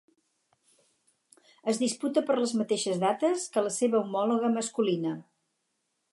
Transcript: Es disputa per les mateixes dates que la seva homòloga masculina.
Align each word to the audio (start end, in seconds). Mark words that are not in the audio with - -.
Es 1.73 1.81
disputa 1.81 2.23
per 2.29 2.37
les 2.39 2.53
mateixes 2.61 2.97
dates 3.03 3.45
que 3.57 3.63
la 3.67 3.73
seva 3.75 3.99
homòloga 4.05 4.51
masculina. 4.59 5.13